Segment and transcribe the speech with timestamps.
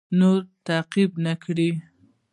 [0.19, 1.57] نور تعقیب نه کړ.